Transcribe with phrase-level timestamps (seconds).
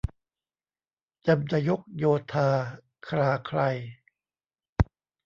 [1.27, 2.49] จำจะยกโยธา
[3.07, 3.59] คลาไคล